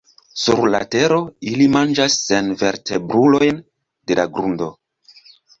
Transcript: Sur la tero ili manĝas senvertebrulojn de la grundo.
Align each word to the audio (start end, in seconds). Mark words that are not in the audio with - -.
Sur 0.43 0.61
la 0.75 0.79
tero 0.95 1.19
ili 1.51 1.67
manĝas 1.75 2.17
senvertebrulojn 2.31 3.63
de 4.13 4.21
la 4.23 4.29
grundo. 4.39 4.73